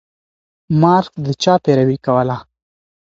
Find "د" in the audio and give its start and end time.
1.25-1.27